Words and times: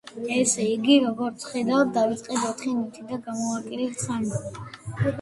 ესე 0.35 0.63
იგი, 0.69 0.95
როგორც 1.03 1.45
ხედავთ 1.51 1.93
დავიწყეთ 1.99 2.49
ოთხი 2.49 2.75
ნივთით 2.81 3.09
და 3.15 3.23
გამოვაკელით 3.31 4.07
სამი. 4.09 4.47